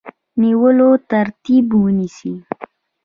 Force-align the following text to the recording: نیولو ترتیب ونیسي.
نیولو 0.41 0.89
ترتیب 1.11 1.65
ونیسي. 1.81 2.33